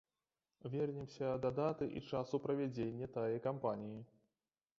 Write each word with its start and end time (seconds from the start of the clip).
Вернемся 0.75 1.29
да 1.43 1.51
даты 1.59 1.89
і 1.99 2.03
часу 2.13 2.41
правядзення 2.47 3.11
тае 3.19 3.35
кампаніі. 3.49 4.01